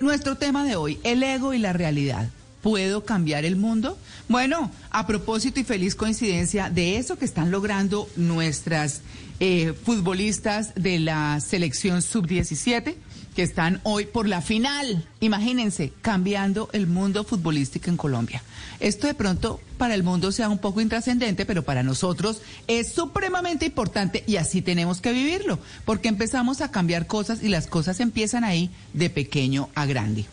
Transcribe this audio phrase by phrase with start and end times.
[0.00, 2.30] Nuestro tema de hoy, el ego y la realidad.
[2.62, 3.98] ¿Puedo cambiar el mundo?
[4.30, 9.02] Bueno, a propósito y feliz coincidencia de eso que están logrando nuestras
[9.40, 12.94] eh, futbolistas de la selección sub-17,
[13.34, 18.42] que están hoy por la final, imagínense, cambiando el mundo futbolístico en Colombia.
[18.80, 23.66] Esto de pronto para el mundo sea un poco intrascendente, pero para nosotros es supremamente
[23.66, 28.44] importante y así tenemos que vivirlo, porque empezamos a cambiar cosas y las cosas empiezan
[28.44, 30.26] ahí de pequeño a grande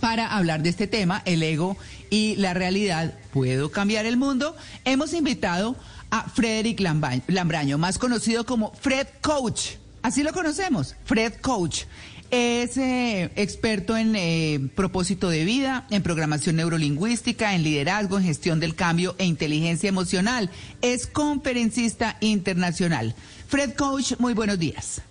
[0.00, 1.76] para hablar de este tema, el ego
[2.10, 4.56] y la realidad, ¿puedo cambiar el mundo?
[4.84, 5.76] Hemos invitado
[6.10, 9.76] a Frederick Lambraño, más conocido como Fred Coach.
[10.02, 11.84] Así lo conocemos, Fred Coach.
[12.30, 18.58] Es eh, experto en eh, propósito de vida, en programación neurolingüística, en liderazgo, en gestión
[18.58, 20.50] del cambio e inteligencia emocional.
[20.82, 23.14] Es conferencista internacional.
[23.48, 25.02] Fred Coach, muy buenos días.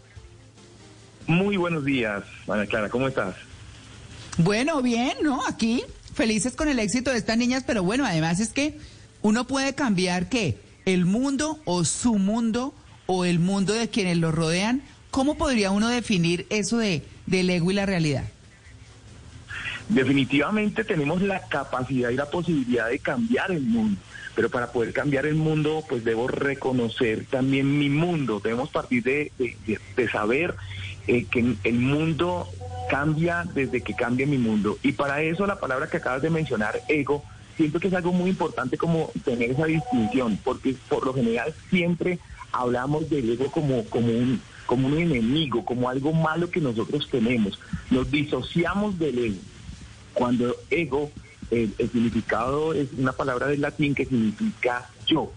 [1.28, 3.36] Muy buenos días, Ana Clara, ¿cómo estás?
[4.38, 5.46] Bueno, bien, ¿no?
[5.48, 8.78] Aquí felices con el éxito de estas niñas, pero bueno, además es que
[9.22, 12.74] uno puede cambiar qué, el mundo o su mundo
[13.08, 14.82] o el mundo de quienes lo rodean.
[15.16, 18.26] ¿Cómo podría uno definir eso de del ego y la realidad?
[19.88, 23.98] Definitivamente tenemos la capacidad y la posibilidad de cambiar el mundo,
[24.36, 28.42] pero para poder cambiar el mundo, pues debo reconocer también mi mundo.
[28.44, 30.54] Debemos partir de, de, saber
[31.08, 32.50] eh, que el mundo
[32.90, 34.78] cambia desde que cambia mi mundo.
[34.84, 37.24] Y para eso la palabra que acabas de mencionar, ego,
[37.56, 42.20] siento que es algo muy importante como tener esa distinción, porque por lo general siempre
[42.52, 47.60] hablamos del ego como, como, un, como un enemigo, como algo malo que nosotros tenemos.
[47.90, 49.40] Nos disociamos del ego.
[50.14, 51.12] Cuando ego,
[51.52, 55.32] el, el significado es una palabra del latín que significa yo.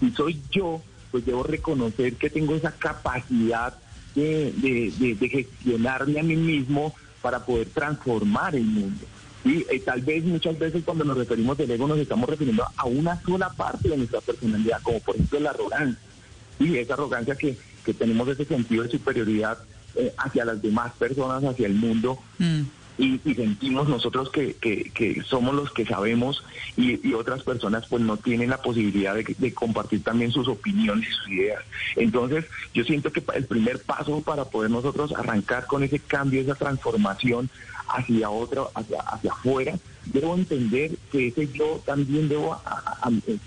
[0.00, 0.80] Si soy yo,
[1.10, 3.74] pues debo reconocer que tengo esa capacidad
[4.14, 9.04] de, de, de, gestionarme a mí mismo para poder transformar el mundo.
[9.44, 12.86] Y eh, tal vez muchas veces cuando nos referimos al ego nos estamos refiriendo a
[12.86, 15.98] una sola parte de nuestra personalidad, como por ejemplo la arrogancia.
[16.58, 19.58] Y esa arrogancia que, que tenemos ese sentido de superioridad
[19.96, 22.18] eh, hacia las demás personas, hacia el mundo.
[22.38, 22.62] Mm
[22.98, 26.44] y, sentimos nosotros que, que, somos los que sabemos
[26.76, 31.28] y, otras personas pues no tienen la posibilidad de, compartir también sus opiniones y sus
[31.28, 31.62] ideas.
[31.96, 36.54] Entonces yo siento que el primer paso para poder nosotros arrancar con ese cambio, esa
[36.54, 37.50] transformación
[37.92, 42.60] hacia otro, hacia, hacia afuera, debo entender que ese yo también debo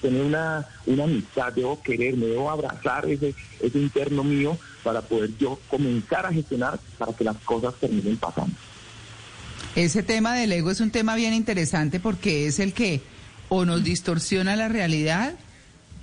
[0.02, 5.60] tener una, una amistad, debo quererme, debo abrazar ese, ese interno mío para poder yo
[5.70, 8.56] comenzar a gestionar para que las cosas terminen pasando.
[9.76, 13.02] Ese tema del ego es un tema bien interesante porque es el que
[13.50, 15.34] o nos distorsiona la realidad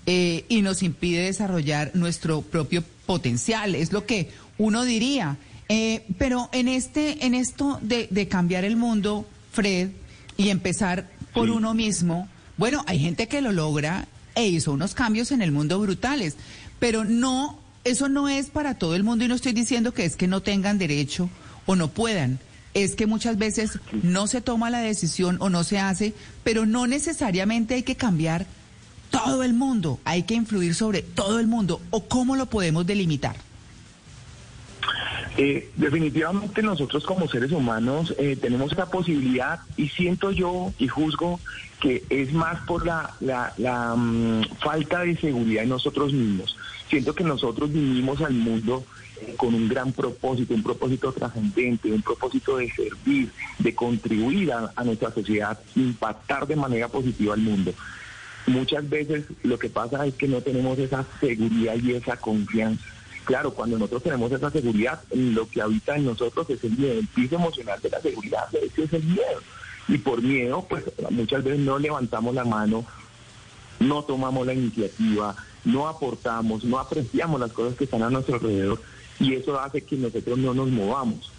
[0.06, 3.74] eh, y nos impide desarrollar nuestro propio potencial.
[3.74, 5.36] Es lo que uno diría.
[5.68, 9.90] Eh, pero en este, en esto de, de, cambiar el mundo, Fred,
[10.36, 15.32] y empezar por uno mismo, bueno, hay gente que lo logra e hizo unos cambios
[15.32, 16.36] en el mundo brutales,
[16.78, 20.16] pero no, eso no es para todo el mundo y no estoy diciendo que es
[20.16, 21.28] que no tengan derecho
[21.66, 22.38] o no puedan.
[22.74, 26.86] Es que muchas veces no se toma la decisión o no se hace, pero no
[26.86, 28.46] necesariamente hay que cambiar
[29.10, 33.36] todo el mundo, hay que influir sobre todo el mundo, o cómo lo podemos delimitar.
[35.38, 41.40] Eh, definitivamente nosotros como seres humanos eh, tenemos esa posibilidad y siento yo y juzgo
[41.80, 46.56] que es más por la, la, mm, falta de seguridad en nosotros mismos.
[46.88, 48.84] Siento que nosotros vivimos al mundo
[49.36, 55.12] con un gran propósito, un propósito trascendente, un propósito de servir, de contribuir a, nuestra
[55.12, 57.72] sociedad, impactar de manera positiva al mundo.
[58.46, 62.84] Muchas veces lo que pasa es que no tenemos esa seguridad y esa confianza.
[63.24, 67.06] Claro, cuando nosotros tenemos esa seguridad, lo que habita en nosotros es el miedo, el
[67.06, 69.40] piso emocional de la seguridad, ese es el miedo.
[69.88, 72.84] Y por miedo, pues muchas veces no levantamos la mano,
[73.78, 78.80] no tomamos la iniciativa, no aportamos, no apreciamos las cosas que están a nuestro alrededor
[79.20, 81.30] y eso hace que nosotros no nos movamos.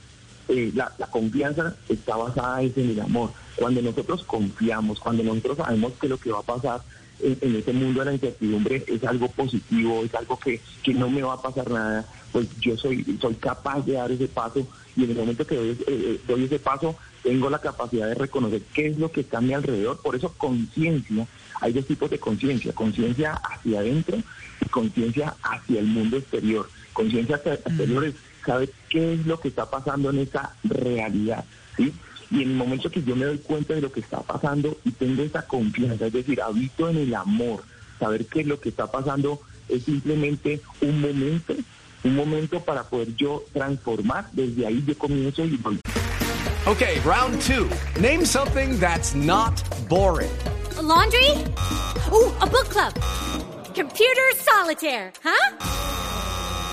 [0.47, 3.31] Eh, la, confianza está basada en el amor.
[3.55, 6.81] Cuando nosotros confiamos, cuando nosotros sabemos que lo que va a pasar
[7.23, 11.09] en, en ese mundo de la incertidumbre es algo positivo, es algo que, que no
[11.09, 15.03] me va a pasar nada, pues yo soy, soy capaz de dar ese paso y
[15.03, 18.61] en el momento que doy, eh, eh, doy ese paso tengo la capacidad de reconocer
[18.73, 19.99] qué es lo que está a mi alrededor.
[20.01, 21.25] Por eso conciencia,
[21.61, 24.17] hay dos tipos de conciencia, conciencia hacia adentro
[24.59, 26.69] y conciencia hacia el mundo exterior.
[26.93, 28.13] Conciencia hacia- exterior es
[28.45, 31.43] saber qué es lo que está pasando en esa realidad,
[31.77, 31.93] ¿sí?
[32.31, 34.91] Y en el momento que yo me doy cuenta de lo que está pasando y
[34.91, 37.63] tengo esa confianza, es decir, habito en el amor,
[37.99, 41.53] saber que lo que está pasando es simplemente un momento,
[42.03, 45.79] un momento para poder yo transformar, desde ahí yo comienzo y voy
[46.65, 47.67] Okay, round two.
[47.99, 50.31] Name something that's not boring.
[50.77, 51.29] A laundry?
[52.11, 52.93] Ooh, a book club.
[53.75, 55.82] Computer solitaire, huh?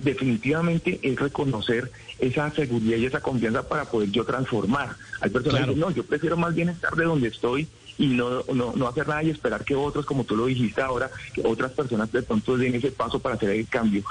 [0.00, 4.96] definitivamente es reconocer esa seguridad y esa confianza para poder yo transformar.
[5.20, 7.68] Hay personas que no, yo prefiero más bien estar de donde estoy
[7.98, 11.10] y no, no, no hacer nada y esperar que otros, como tú lo dijiste ahora,
[11.34, 14.04] que otras personas de pronto den ese paso para hacer el cambio.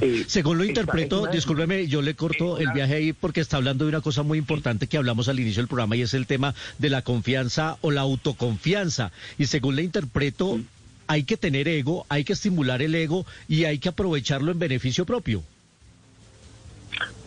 [0.00, 3.90] Eh, Según lo interpreto, discúlpeme, yo le corto el viaje ahí porque está hablando de
[3.90, 6.90] una cosa muy importante que hablamos al inicio del programa y es el tema de
[6.90, 9.12] la confianza o la autoconfianza.
[9.38, 10.58] Y según le interpreto,
[11.06, 15.04] hay que tener ego, hay que estimular el ego y hay que aprovecharlo en beneficio
[15.04, 15.42] propio.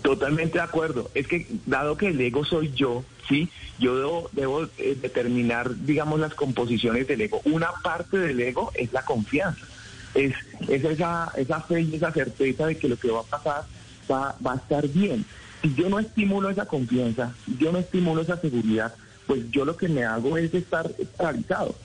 [0.02, 1.12] Totalmente de acuerdo.
[1.14, 6.34] Es que dado que el ego soy yo, sí, yo debo, eh, determinar, digamos, las
[6.34, 7.42] composiciones del ego.
[7.46, 9.66] Una parte del ego es la confianza.
[10.14, 10.34] Es,
[10.68, 13.66] es esa, esa fe y esa certeza de que lo que va a pasar
[14.10, 15.26] va, va a estar bien.
[15.62, 18.96] Si yo no estimulo esa confianza, yo no estimulo esa seguridad,
[19.26, 21.76] pues yo lo que me hago es estar paralizado.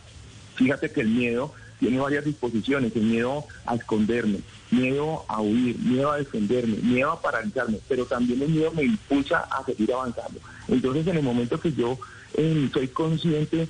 [0.54, 4.38] Fíjate que el miedo tiene varias disposiciones, el miedo a esconderme,
[4.70, 9.40] miedo a huir, miedo a defenderme, miedo a paralizarme, pero también el miedo me impulsa
[9.50, 10.38] a seguir avanzando.
[10.68, 11.98] Entonces en el momento que yo
[12.34, 13.68] eh, soy consciente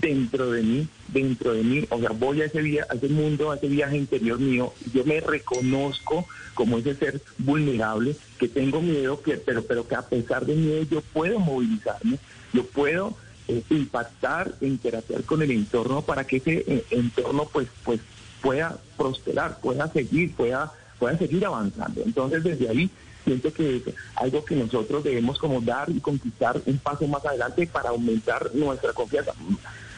[0.00, 3.50] dentro de mí, dentro de mí, o sea, voy a ese, via- a ese mundo,
[3.50, 9.20] a ese viaje interior mío, yo me reconozco como ese ser vulnerable, que tengo miedo,
[9.20, 12.20] que, pero, pero que a pesar de miedo yo puedo movilizarme,
[12.52, 13.16] yo puedo
[13.48, 18.00] eh, impactar, interactuar con el entorno para que ese eh, entorno pues, pues
[18.42, 22.02] pueda prosperar, pueda seguir, pueda, pueda seguir avanzando.
[22.04, 22.90] Entonces desde ahí
[23.24, 23.82] siento que es
[24.16, 28.92] algo que nosotros debemos como dar y conquistar un paso más adelante para aumentar nuestra
[28.92, 29.32] confianza,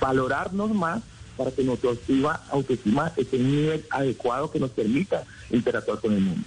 [0.01, 1.03] valorarnos más
[1.37, 6.13] para que nuestra autoestima, autoestima esté en un nivel adecuado que nos permita interactuar con
[6.13, 6.47] el mundo.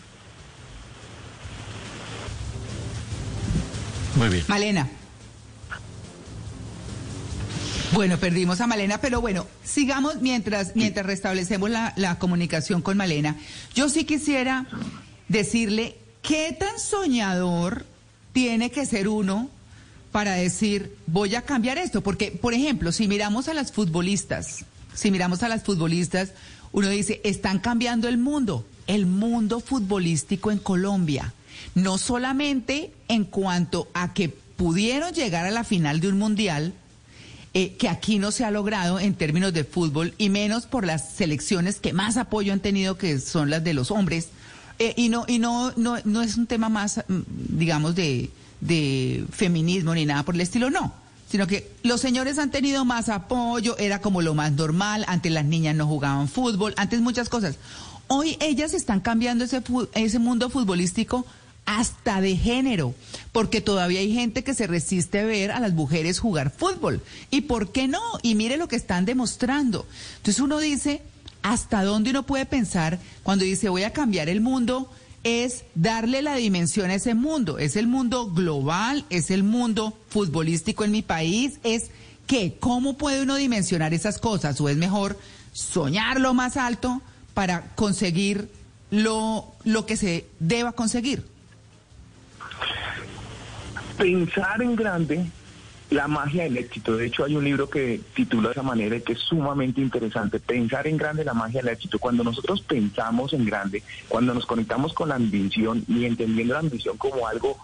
[4.16, 4.46] Muy bien.
[4.48, 4.90] Malena.
[7.94, 13.38] Bueno, perdimos a Malena, pero bueno, sigamos mientras, mientras restablecemos la, la comunicación con Malena.
[13.76, 14.66] Yo sí quisiera
[15.28, 17.86] decirle qué tan soñador
[18.34, 19.48] tiene que ser uno
[20.12, 22.02] para decir, voy a cambiar esto.
[22.02, 26.32] Porque, por ejemplo, si miramos a las futbolistas, si miramos a las futbolistas,
[26.72, 31.32] uno dice, están cambiando el mundo, el mundo futbolístico en Colombia.
[31.76, 36.74] No solamente en cuanto a que pudieron llegar a la final de un mundial,
[37.56, 41.12] eh, que aquí no se ha logrado en términos de fútbol y menos por las
[41.12, 44.30] selecciones que más apoyo han tenido que son las de los hombres.
[44.80, 47.20] Eh, y no y no, no no es un tema más mm,
[47.60, 50.94] digamos de de feminismo ni nada por el estilo no.
[51.30, 55.46] Sino que los señores han tenido más apoyo era como lo más normal antes las
[55.46, 57.58] niñas no jugaban fútbol antes muchas cosas.
[58.08, 59.62] Hoy ellas están cambiando ese
[59.94, 61.24] ese mundo futbolístico
[61.66, 62.94] hasta de género,
[63.32, 67.02] porque todavía hay gente que se resiste a ver a las mujeres jugar fútbol.
[67.32, 68.02] ¿Y por qué no?
[68.22, 69.86] Y mire lo que están demostrando.
[70.18, 71.02] Entonces uno dice,
[71.42, 74.92] ¿hasta dónde uno puede pensar cuando dice voy a cambiar el mundo?
[75.24, 77.58] Es darle la dimensión a ese mundo.
[77.58, 81.92] Es el mundo global, es el mundo futbolístico en mi país, es
[82.28, 84.60] que, ¿cómo puede uno dimensionar esas cosas?
[84.60, 85.18] ¿O es mejor
[85.54, 87.02] soñar lo más alto
[87.34, 88.50] para conseguir
[88.92, 91.33] lo, lo que se deba conseguir?
[94.04, 95.26] Pensar en grande,
[95.90, 96.98] la magia del éxito.
[96.98, 100.42] De hecho, hay un libro que titula de esa manera y que es sumamente interesante.
[100.42, 102.00] Pensar en grande, la magia del éxito.
[102.00, 106.98] Cuando nosotros pensamos en grande, cuando nos conectamos con la ambición y entendiendo la ambición
[106.98, 107.58] como algo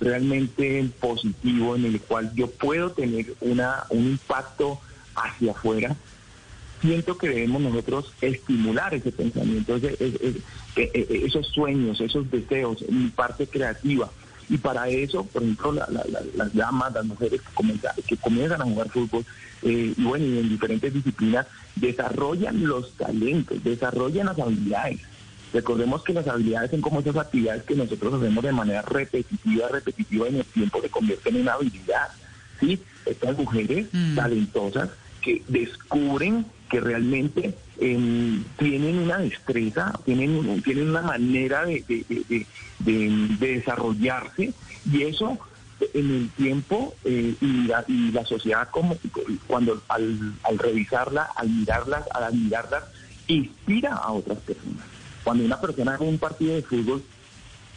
[0.00, 4.80] realmente positivo en el cual yo puedo tener una, un impacto
[5.14, 5.94] hacia afuera,
[6.82, 10.38] siento que debemos nosotros estimular ese pensamiento, ese- ese-
[10.74, 14.10] eh, eh, esos sueños, esos deseos, mi parte creativa.
[14.48, 18.88] Y para eso, por ejemplo, las damas, las mujeres que comienzan, que comienzan a jugar
[18.90, 19.24] fútbol,
[19.62, 21.46] eh, y bueno, y en diferentes disciplinas,
[21.76, 25.00] desarrollan los talentos, desarrollan las habilidades.
[25.52, 30.26] Recordemos que las habilidades son como esas actividades que nosotros hacemos de manera repetitiva, repetitiva,
[30.26, 32.08] y en el tiempo se convierten en una habilidad.
[32.60, 32.82] ¿sí?
[33.06, 34.16] Estas mujeres mm.
[34.16, 34.90] talentosas
[35.22, 42.46] que descubren que realmente em, tienen una destreza, tienen, tienen una manera de,
[43.38, 44.52] desarrollarse
[44.90, 45.38] y eso
[45.92, 47.68] en el tiempo eh, y,
[48.10, 48.96] la, sociedad como
[49.46, 52.82] cuando al, revisarla, al mirarlas, al admirarlas,
[53.28, 54.84] inspira a otras personas.
[55.22, 57.04] Cuando una persona ve un partido de fútbol,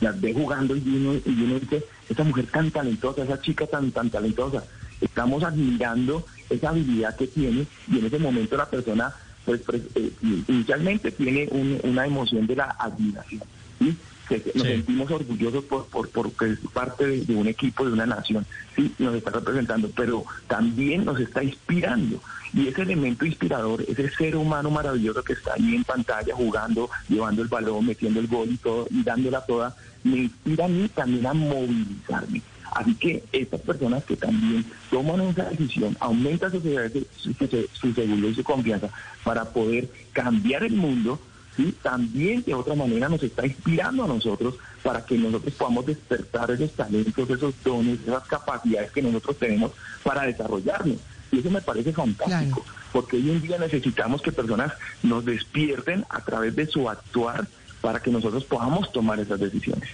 [0.01, 3.91] las ve jugando y uno, y uno dice, esa mujer tan talentosa, esa chica tan,
[3.91, 4.63] tan talentosa,
[5.01, 9.13] estamos admirando esa habilidad que tiene y en ese momento la persona
[9.45, 9.61] pues,
[9.95, 10.11] eh,
[10.47, 11.47] inicialmente tiene
[11.83, 13.43] una emoción de la admiración.
[13.79, 13.97] ¿sí?
[14.27, 18.45] que nos sentimos orgullosos por, por, porque es parte de, un equipo, de una nación,
[18.75, 22.21] sí, nos está representando, pero también nos está inspirando.
[22.53, 27.41] Y ese elemento inspirador, ese ser humano maravilloso que está ahí en pantalla jugando, llevando
[27.41, 31.25] el balón, metiendo el gol y todo, y dándola toda, me inspira a mí también
[31.25, 32.41] a movilizarme.
[32.71, 37.33] Así que estas personas que también toman esa decisión, aumentan su, su,
[37.73, 38.89] su seguridad y su confianza
[39.23, 41.19] para poder cambiar el mundo,
[41.55, 41.73] ¿sí?
[41.81, 46.71] también de otra manera nos está inspirando a nosotros para que nosotros podamos despertar esos
[46.71, 49.71] talentos, esos dones, esas capacidades que nosotros tenemos
[50.03, 50.97] para desarrollarnos.
[51.31, 56.21] Y eso me parece fantástico, porque hoy en día necesitamos que personas nos despierten a
[56.21, 57.47] través de su actuar
[57.81, 59.89] para que nosotros podamos tomar esas decisiones.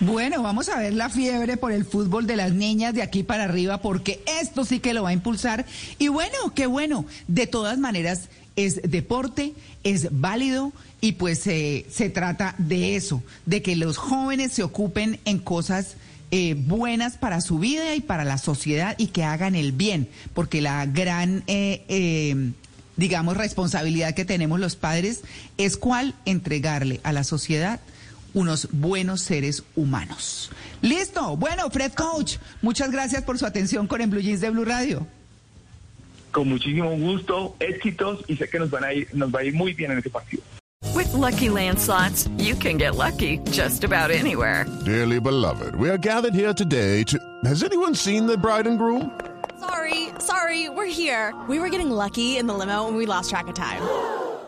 [0.00, 3.44] Bueno, vamos a ver la fiebre por el fútbol de las niñas de aquí para
[3.44, 5.66] arriba, porque esto sí que lo va a impulsar.
[5.98, 7.06] Y bueno, qué bueno.
[7.28, 13.76] De todas maneras, es deporte, es válido y pues se trata de eso, de que
[13.76, 15.96] los jóvenes se ocupen en cosas
[16.30, 20.60] eh, buenas para su vida y para la sociedad y que hagan el bien, porque
[20.60, 22.50] la gran, eh, eh,
[22.96, 25.20] digamos, responsabilidad que tenemos los padres
[25.58, 27.78] es cuál entregarle a la sociedad
[28.34, 30.50] unos buenos seres humanos.
[30.82, 31.36] Listo.
[31.36, 35.06] Bueno, Fred Coach, muchas gracias por su atención con En Blue Jeans de Blue Radio.
[36.34, 39.54] con muchísimo gusto, éxitos y sé que nos, van a ir, nos va a ir
[39.54, 40.42] muy bien en este partido.
[40.94, 44.66] With lucky landslots, you can get lucky just about anywhere.
[44.84, 47.18] Dearly beloved, we are gathered here today to.
[47.44, 49.10] Has anyone seen the bride and groom?
[49.58, 51.32] Sorry, sorry, we're here.
[51.48, 53.80] We were getting lucky in the limo and we lost track of time.